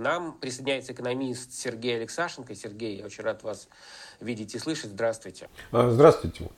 [0.00, 2.54] нам присоединяется экономист Сергей Алексашенко.
[2.54, 3.68] Сергей, я очень рад вас
[4.20, 4.90] видеть и слышать.
[4.90, 5.48] Здравствуйте.
[5.70, 6.50] А, здравствуйте.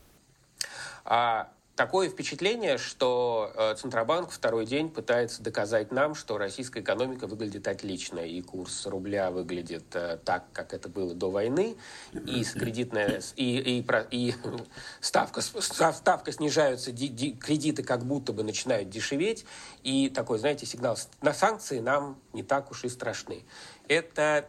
[1.04, 1.53] А,
[1.83, 8.21] Такое впечатление, что э, Центробанк второй день пытается доказать нам, что российская экономика выглядит отлично,
[8.21, 11.74] и курс рубля выглядит э, так, как это было до войны,
[12.12, 14.34] и кредитная и, и, и
[15.01, 19.45] ставка, ставка снижаются, ди, ди, кредиты как будто бы начинают дешеветь,
[19.83, 23.43] и такой, знаете, сигнал на санкции нам не так уж и страшны.
[23.88, 24.49] Это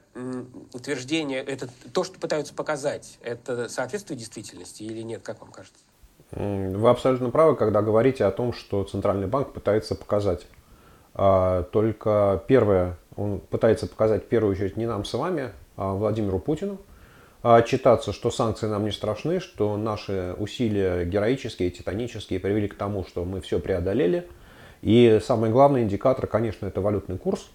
[0.72, 5.80] утверждение, это то, что пытаются показать, это соответствует действительности или нет, как вам кажется?
[6.36, 10.48] Вы абсолютно правы, когда говорите о том, что Центральный банк пытается показать.
[11.14, 16.40] А, только первое, он пытается показать в первую очередь не нам с вами, а Владимиру
[16.40, 16.80] Путину,
[17.44, 23.06] а отчитаться, что санкции нам не страшны, что наши усилия героические, титанические привели к тому,
[23.06, 24.28] что мы все преодолели.
[24.82, 27.48] И самый главный индикатор, конечно, это валютный курс.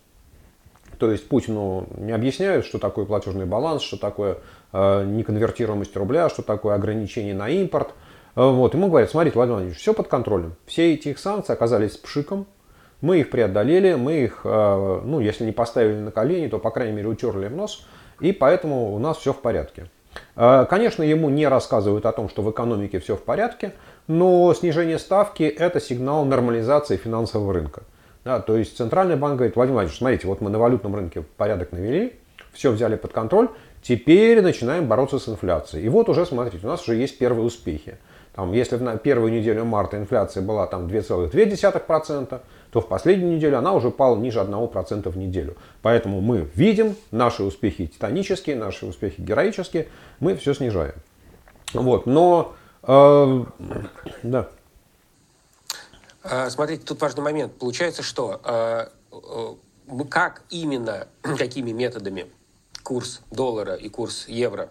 [0.98, 4.38] То есть Путину не объясняют, что такое платежный баланс, что такое
[4.72, 7.88] э, неконвертируемость рубля, что такое ограничение на импорт–
[8.46, 10.54] вот, ему говорят, смотрите, Владимир Владимирович, все под контролем.
[10.66, 12.46] Все эти их санкции оказались пшиком,
[13.00, 16.96] мы их преодолели, мы их, э, ну, если не поставили на колени, то, по крайней
[16.96, 17.86] мере, утерли в нос,
[18.20, 19.88] и поэтому у нас все в порядке.
[20.36, 23.72] Э, конечно, ему не рассказывают о том, что в экономике все в порядке,
[24.06, 27.82] но снижение ставки– это сигнал нормализации финансового рынка.
[28.24, 31.72] Да, то есть Центральный банк говорит, Владимир Владимирович, смотрите, вот мы на валютном рынке порядок
[31.72, 32.14] навели,
[32.52, 33.48] все взяли под контроль,
[33.80, 35.86] теперь начинаем бороться с инфляцией.
[35.86, 37.96] И вот уже, смотрите, у нас уже есть первые успехи.
[38.38, 43.72] Там, если на первую неделю марта инфляция была там 2,2%, то в последнюю неделю она
[43.72, 45.56] уже упала ниже 1% в неделю.
[45.82, 49.88] Поэтому мы видим наши успехи титанические, наши успехи героические,
[50.20, 50.94] мы все снижаем.
[51.74, 53.44] Вот, но, э,
[54.22, 54.48] да.
[56.22, 57.54] А, смотрите, тут важный момент.
[57.58, 62.26] Получается, что э, э, как именно, какими методами
[62.84, 64.68] курс доллара и курс евро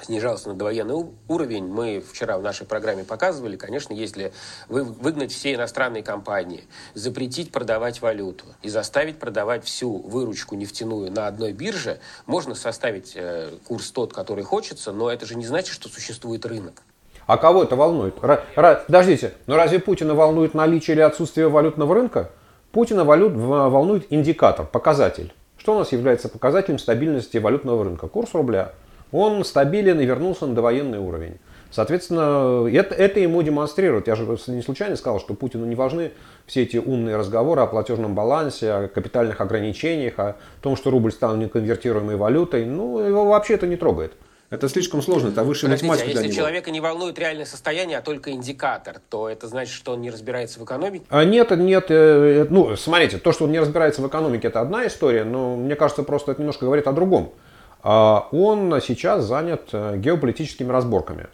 [0.00, 1.66] снижался на довоенный уровень.
[1.66, 4.32] Мы вчера в нашей программе показывали, конечно, если
[4.68, 6.64] вы выгнать все иностранные компании,
[6.94, 13.50] запретить продавать валюту и заставить продавать всю выручку нефтяную на одной бирже, можно составить э,
[13.66, 16.82] курс тот, который хочется, но это же не значит, что существует рынок.
[17.26, 18.14] А кого это волнует?
[18.22, 22.30] Р- р- подождите, но разве Путина волнует наличие или отсутствие валютного рынка?
[22.72, 25.32] Путина валют, волнует индикатор, показатель.
[25.58, 28.08] Что у нас является показателем стабильности валютного рынка?
[28.08, 28.72] Курс рубля
[29.12, 31.38] он стабилен и вернулся на довоенный уровень.
[31.70, 34.06] Соответственно, это, это ему демонстрирует.
[34.06, 36.12] Я же не случайно сказал, что Путину не важны
[36.46, 41.36] все эти умные разговоры о платежном балансе, о капитальных ограничениях, о том, что рубль стал
[41.36, 42.66] неконвертируемой валютой.
[42.66, 44.12] Ну, его вообще это не трогает.
[44.50, 46.36] Это слишком сложно, это высшая Подождите, математика а если для него.
[46.36, 50.60] человека не волнует реальное состояние, а только индикатор, то это значит, что он не разбирается
[50.60, 51.06] в экономике?
[51.08, 51.86] А нет, нет.
[51.88, 55.74] Э, ну, смотрите, то, что он не разбирается в экономике, это одна история, но мне
[55.74, 57.32] кажется, просто это немножко говорит о другом.
[57.82, 61.26] А он сейчас занят э, геополитическими разборками.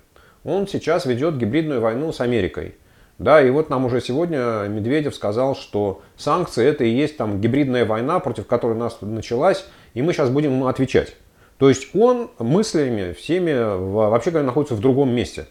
[0.44, 2.76] Он сейчас ведет гибридную войну с Америкой.
[3.18, 7.84] Да, и вот нам уже сегодня Медведев сказал, что санкции это и есть там гибридная
[7.84, 11.16] война, против которой у нас началась, и мы сейчас будем ему отвечать.
[11.58, 15.46] То есть он мыслями всеми вообще говоря находится в другом месте.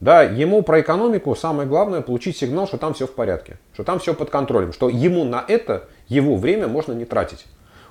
[0.00, 4.00] Да, ему про экономику самое главное получить сигнал, что там все в порядке, что там
[4.00, 7.46] все под контролем, что ему на это его время можно не тратить.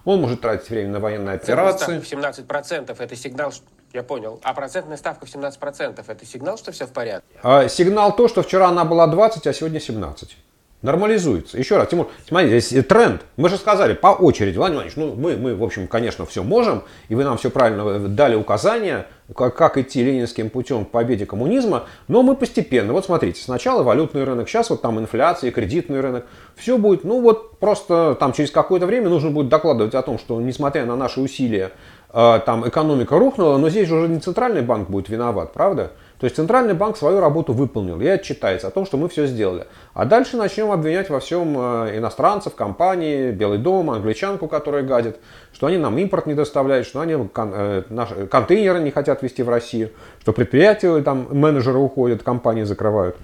[0.06, 2.00] Он может тратить время на военные операции.
[2.00, 3.54] В 17% это сигнал,
[3.94, 4.40] я понял.
[4.44, 7.28] А процентная ставка в 17% это сигнал, что все в порядке?
[7.44, 10.38] А, сигнал то, что вчера она была 20, а сегодня 17.
[10.82, 11.60] Нормализуется.
[11.60, 13.22] Еще раз, Тимур, смотрите, здесь тренд.
[13.38, 16.84] Мы же сказали по очереди, Владимир Владимирович, ну мы, мы, в общем, конечно, все можем,
[17.08, 19.06] и вы нам все правильно дали указания,
[19.36, 22.94] как, как идти ленинским путем к победе коммунизма, но мы постепенно.
[22.94, 26.26] Вот смотрите, сначала валютный рынок, сейчас вот там инфляция, кредитный рынок.
[26.56, 30.42] Все будет, ну вот просто там через какое-то время нужно будет докладывать о том, что
[30.42, 31.74] несмотря на наши усилия,
[32.12, 35.92] э, там экономика рухнула, но здесь же уже не центральный банк будет виноват, правда?
[36.22, 39.66] То есть Центральный банк свою работу выполнил и отчитается о том, что мы все сделали.
[39.96, 45.18] А дальше начнем обвинять во всем э, иностранцев, компании, Белый дом, англичанку, которая гадит,
[45.52, 49.50] что они нам импорт не доставляют, что они э, наши контейнеры не хотят везти в
[49.50, 53.18] Россию, что предприятия, там менеджеры уходят, компании закрывают.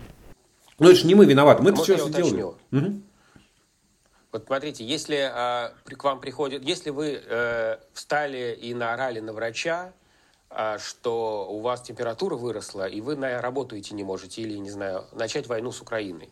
[0.79, 2.41] Ну это же не мы виноваты, мы это все сделали.
[2.41, 3.01] Угу.
[4.31, 9.93] Вот смотрите, если э, к вам приходит, если вы э, встали и наорали на врача,
[10.77, 15.05] что у вас температура выросла, и вы на работу идти не можете, или, не знаю,
[15.11, 16.31] начать войну с Украиной.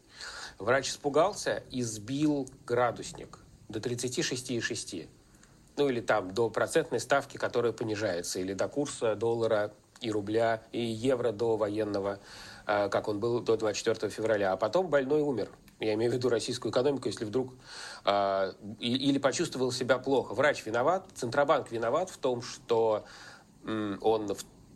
[0.58, 5.10] Врач испугался и сбил градусник до 36,6.
[5.78, 10.82] Ну или там до процентной ставки, которая понижается, или до курса доллара и рубля, и
[10.82, 12.20] евро до военного
[12.68, 15.50] э, как он был до 24 февраля, а потом больной умер.
[15.80, 17.54] Я имею в виду российскую экономику, если вдруг
[18.06, 20.34] э, или почувствовал себя плохо.
[20.34, 23.04] Врач виноват, Центробанк виноват в том, что
[24.02, 24.28] он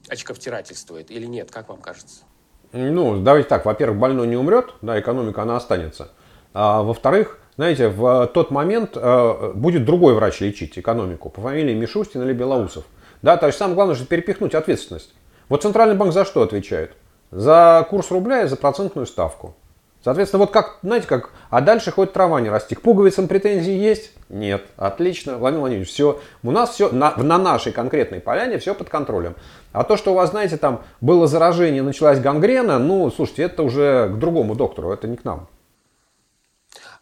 [0.09, 2.23] очковтирательствует или нет, как вам кажется?
[2.71, 6.11] Ну, давайте так, во-первых, больной не умрет, да, экономика, она останется.
[6.53, 12.21] А во-вторых, знаете, в тот момент э, будет другой врач лечить экономику по фамилии Мишустин
[12.21, 12.85] или Белоусов.
[13.21, 15.13] Да, то есть самое главное же перепихнуть ответственность.
[15.49, 16.93] Вот Центральный банк за что отвечает?
[17.31, 19.55] За курс рубля и за процентную ставку.
[20.03, 22.73] Соответственно, вот как, знаете, как, а дальше хоть трава не расти.
[22.73, 24.11] К пуговицам претензии есть?
[24.29, 24.65] Нет.
[24.77, 29.35] Отлично, Владимир Владимирович, все, у нас все, на, на нашей конкретной поляне все под контролем.
[29.73, 34.09] А то, что у вас, знаете, там было заражение, началась гангрена, ну, слушайте, это уже
[34.09, 35.49] к другому доктору, это не к нам.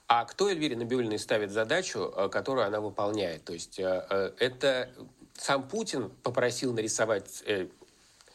[0.08, 3.44] А кто Эльвире Набиулиной ставит задачу, э, которую она выполняет?
[3.44, 4.90] То есть э, э, это
[5.34, 7.44] сам Путин попросил нарисовать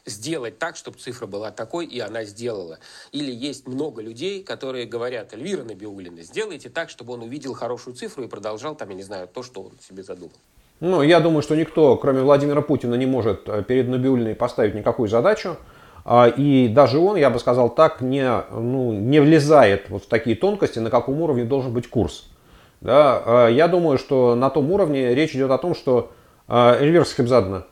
[0.05, 2.79] сделать так, чтобы цифра была такой, и она сделала.
[3.13, 8.25] Или есть много людей, которые говорят, Эльвира Набиулина, сделайте так, чтобы он увидел хорошую цифру
[8.25, 10.35] и продолжал там, я не знаю, то, что он себе задумал.
[10.81, 15.09] Ну, я думаю, что никто, кроме Владимира Путина, не может э, перед Набиулиной поставить никакую
[15.09, 15.57] задачу.
[16.05, 20.35] А, и даже он, я бы сказал так, не, ну, не влезает вот в такие
[20.35, 22.29] тонкости, на каком уровне должен быть курс.
[22.81, 26.11] Да, а, я думаю, что на том уровне речь идет о том, что
[26.49, 27.67] а, Эльвира Сахибзадна,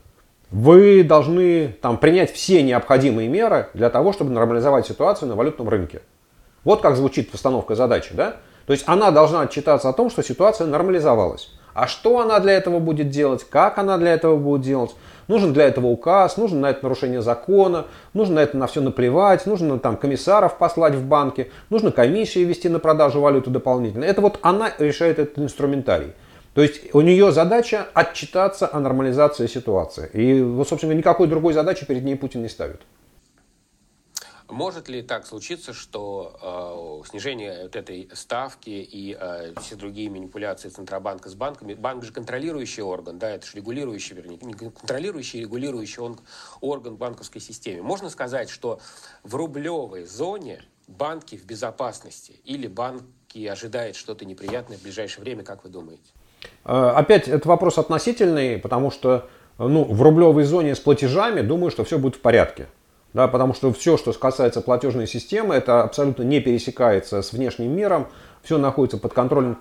[0.50, 6.02] вы должны там, принять все необходимые меры для того, чтобы нормализовать ситуацию на валютном рынке.
[6.64, 8.14] Вот как звучит постановка задачи.
[8.14, 8.36] Да?
[8.66, 11.50] То есть она должна отчитаться о том, что ситуация нормализовалась.
[11.72, 14.94] А что она для этого будет делать, как она для этого будет делать.
[15.28, 19.46] Нужен для этого указ, нужно на это нарушение закона, нужно на это на все наплевать,
[19.46, 24.04] нужно там комиссаров послать в банки, нужно комиссии вести на продажу валюты дополнительно.
[24.04, 26.14] Это вот она решает этот инструментарий.
[26.54, 30.10] То есть у нее задача отчитаться о нормализации ситуации.
[30.12, 32.80] И, вот, собственно, никакой другой задачи перед ней Путин не ставит.
[34.48, 40.68] Может ли так случиться, что э, снижение вот этой ставки и э, все другие манипуляции
[40.68, 45.42] Центробанка с банками, банк же контролирующий орган, да, это же регулирующий, вернее, не контролирующий, а
[45.42, 46.18] регулирующий он,
[46.60, 47.80] орган банковской системе.
[47.82, 48.80] Можно сказать, что
[49.22, 55.62] в рублевой зоне банки в безопасности или банки ожидают что-то неприятное в ближайшее время, как
[55.62, 56.10] вы думаете?
[56.64, 59.28] Э, опять, это вопрос относительный, потому что
[59.58, 62.66] ну, в рублевой зоне с платежами, думаю, что все будет в порядке.
[63.12, 68.06] Да, потому что все, что касается платежной системы, это абсолютно не пересекается с внешним миром,
[68.42, 69.58] все находится под контролем.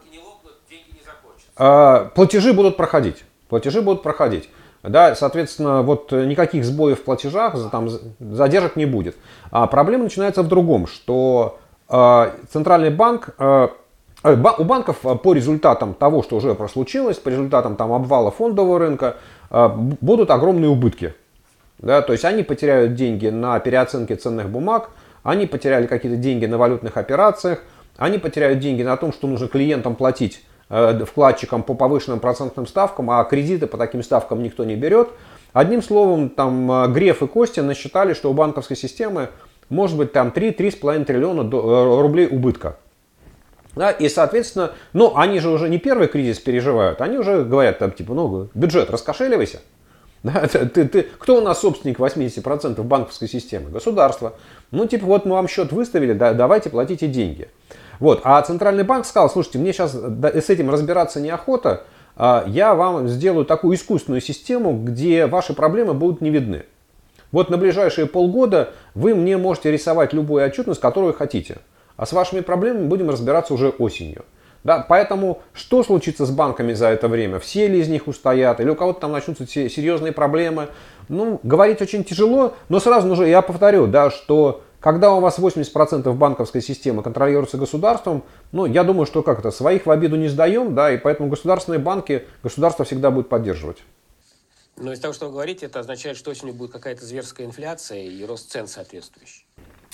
[1.58, 3.24] А, платежи будут проходить.
[3.50, 4.50] Платежи будут проходить.
[4.84, 7.90] Да, соответственно, вот никаких сбоев в платежах, там,
[8.20, 9.18] задержек не будет.
[9.52, 11.60] А проблема начинается в другом, что
[11.90, 13.68] э, центральный банк э, Э,
[14.24, 19.18] у банков э, по результатам того, что уже прослучилось, по результатам там, обвала фондового рынка,
[19.50, 19.70] э,
[20.02, 21.14] будут огромные убытки.
[21.80, 24.90] Да, то есть они потеряют деньги на переоценке ценных бумаг,
[25.24, 27.62] они потеряли какие-то деньги на валютных операциях,
[27.98, 33.24] они потеряют деньги на том, что нужно клиентам платить вкладчикам по повышенным процентным ставкам, а
[33.24, 35.10] кредиты по таким ставкам никто не берет.
[35.52, 39.30] Одним словом, там Греф и Костя насчитали, что у банковской системы
[39.70, 41.50] может быть там 3-3,5 триллиона
[42.02, 42.76] рублей убытка.
[43.80, 47.92] Да, и, соответственно, ну, они же уже не первый кризис переживают, они уже говорят, там,
[47.94, 49.62] типа, ну, бюджет, раскошеливайся.
[50.22, 53.70] Да, ты, ты, кто у нас собственник 80% банковской системы?
[53.70, 54.34] Государство.
[54.72, 57.48] Ну, типа, вот мы вам счет выставили, да, давайте платите деньги.
[58.02, 58.20] Вот.
[58.26, 61.84] А Центральный банк сказал, слушайте, мне сейчас с этим разбираться неохота,
[62.18, 66.66] а я вам сделаю такую искусственную систему, где ваши проблемы будут не видны.
[67.32, 71.60] Вот на ближайшие полгода вы мне можете рисовать любую отчетность, которую хотите.
[72.00, 74.24] А с вашими проблемами будем разбираться уже осенью.
[74.64, 77.40] Да, поэтому что случится с банками за это время?
[77.40, 78.62] Все ли из них устоят?
[78.62, 80.70] Или у кого-то там начнутся серьезные проблемы?
[81.10, 86.14] Ну, говорить очень тяжело, но сразу уже я повторю, да, что когда у вас 80%
[86.14, 90.76] банковской системы контролируется государством, ну, я думаю, что как это, своих в обиду не сдаем,
[90.76, 93.80] да, и поэтому государственные банки государство всегда будет поддерживать.
[94.78, 98.24] Но из того, что вы говорите, это означает, что осенью будет какая-то зверская инфляция и
[98.24, 99.46] рост цен соответствующий.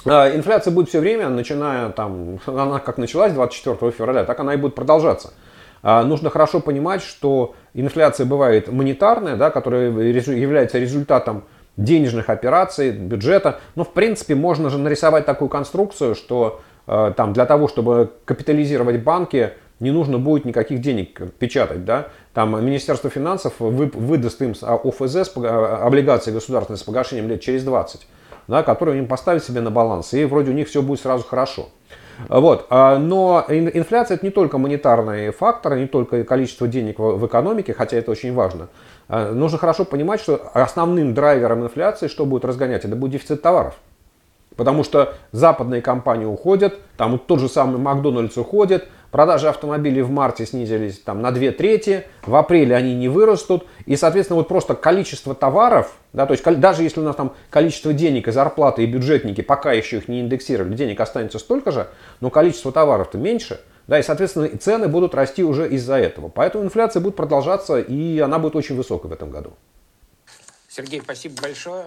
[0.06, 4.58] А, инфляция будет все время, начиная там, она как началась 24 февраля, так она и
[4.58, 5.34] будет продолжаться.
[5.82, 11.44] А, нужно хорошо понимать, что инфляция бывает монетарная, да, которая является результатом
[11.78, 13.60] денежных операций, бюджета.
[13.76, 19.02] Но в принципе можно же нарисовать такую конструкцию, что а, там, для того, чтобы капитализировать
[19.04, 21.84] банки, не нужно будет никаких денег печатать.
[21.84, 22.08] Да?
[22.34, 28.08] Там Министерство финансов выдаст им ОФЗ, облигации государственные с погашением лет через 20
[28.48, 31.70] да, которые им поставить себе на баланс, и вроде у них все будет сразу хорошо.
[32.30, 32.68] Вот.
[32.70, 37.98] А, но инфляция это не только монетарный фактор, не только количество денег в экономике, хотя
[37.98, 38.68] это очень важно.
[39.08, 43.76] А, нужно хорошо понимать, что основным драйвером инфляции, что будет разгонять, это будет дефицит товаров.
[44.56, 50.46] Потому что западные компании уходят, там тот же самый Макдональдс уходит, продажи автомобилей в марте
[50.46, 55.34] снизились там, на две трети, в апреле они не вырастут, и, соответственно, вот просто количество
[55.34, 59.40] товаров, да, то есть даже если у нас там количество денег и зарплаты, и бюджетники
[59.40, 61.88] пока еще их не индексировали, денег останется столько же,
[62.20, 66.28] но количество товаров-то меньше, да, и, соответственно, цены будут расти уже из-за этого.
[66.28, 69.54] Поэтому инфляция будет продолжаться, и она будет очень высокой в этом году.
[70.68, 71.86] Сергей, спасибо большое.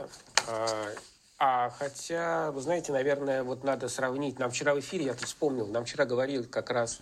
[1.41, 4.41] А, хотя, вы знаете, наверное, вот надо сравнить.
[4.41, 6.99] Нам вчера в эфире, я тут вспомнил, нам вчера говорил как раз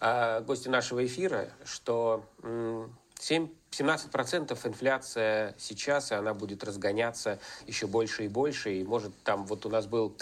[0.00, 8.26] э, гости нашего эфира, что 7, 17% инфляция сейчас, и она будет разгоняться еще больше
[8.26, 8.74] и больше.
[8.74, 10.14] И может там, вот у нас был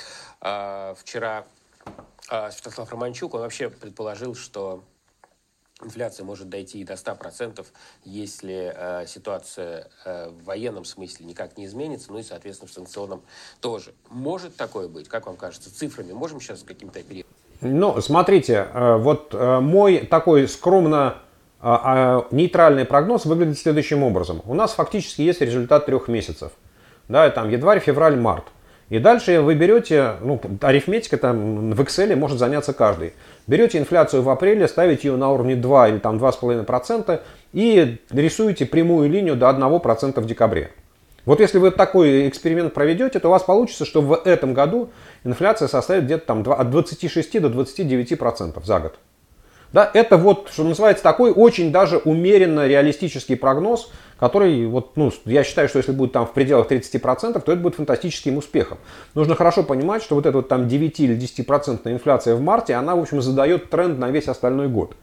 [0.42, 1.44] э, вчера
[2.30, 4.84] э, Святослав Романчук, он вообще предположил, что
[5.82, 7.64] Инфляция может дойти и до 100%,
[8.04, 13.20] если э, ситуация э, в военном смысле никак не изменится, ну и, соответственно, в санкционном
[13.60, 13.92] тоже.
[14.08, 17.36] Может такое быть, как вам кажется, цифрами можем сейчас каким-то оперировать?
[17.60, 21.18] Ну, смотрите, э, вот э, мой такой скромно
[21.60, 24.40] э, э, нейтральный прогноз выглядит следующим образом.
[24.46, 26.52] У нас фактически есть результат трех месяцев.
[27.08, 28.44] Да, там январь, февраль, март.
[28.88, 33.14] И дальше вы берете, ну, арифметика там в Excel может заняться каждый.
[33.48, 37.20] Берете инфляцию в апреле, ставите ее на уровне 2 или там 2,5%
[37.52, 40.70] и рисуете прямую линию до 1% в декабре.
[41.24, 44.90] Вот если вы такой эксперимент проведете, то у вас получится, что в этом году
[45.24, 48.94] инфляция составит где-то там от 26 до 29% за год.
[49.72, 55.44] Да, это вот, что называется, такой очень даже умеренно реалистический прогноз, который, вот, ну, я
[55.44, 58.78] считаю, что если будет там в пределах 30%, то это будет фантастическим успехом.
[59.14, 62.96] Нужно хорошо понимать, что вот эта вот там 9 или 10% инфляция в марте, она,
[62.96, 64.96] в общем, задает тренд на весь остальной год.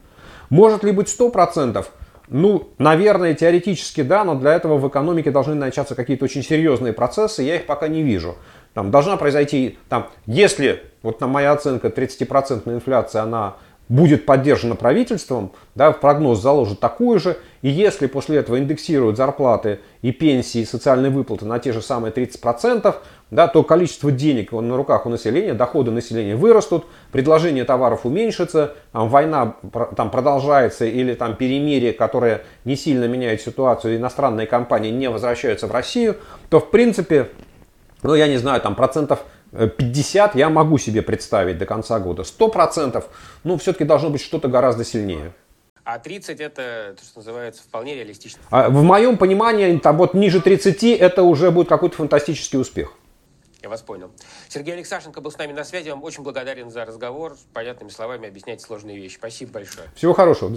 [0.50, 1.84] Может ли быть 100%?
[2.28, 7.42] Ну, наверное, теоретически да, но для этого в экономике должны начаться какие-то очень серьезные процессы,
[7.42, 8.36] я их пока не вижу.
[8.72, 13.56] Там должна произойти, там, если, вот на моя оценка, 30% инфляция, она
[13.88, 20.10] будет поддержана правительством, да, прогноз заложит такую же, и если после этого индексируют зарплаты и
[20.10, 22.94] пенсии, и социальные выплаты на те же самые 30%,
[23.30, 29.08] да, то количество денег на руках у населения, доходы населения вырастут, предложение товаров уменьшится, там,
[29.08, 29.56] война
[29.96, 35.72] там, продолжается или там, перемирие, которое не сильно меняет ситуацию, иностранные компании не возвращаются в
[35.72, 36.16] Россию,
[36.48, 37.28] то в принципе,
[38.02, 39.24] ну я не знаю, там процентов
[39.54, 42.22] 50 я могу себе представить до конца года.
[42.22, 43.04] 100%,
[43.44, 45.32] ну, все-таки должно быть что-то гораздо сильнее.
[45.84, 48.42] А 30 это, то, что называется, вполне реалистично.
[48.50, 52.94] А в моем понимании, там вот ниже 30 это уже будет какой-то фантастический успех.
[53.62, 54.10] Я вас понял.
[54.48, 55.86] Сергей Алексашенко был с нами на связи.
[55.86, 57.34] Я вам очень благодарен за разговор.
[57.54, 59.16] Понятными словами объяснять сложные вещи.
[59.16, 59.88] Спасибо большое.
[59.94, 60.54] Всего хорошего.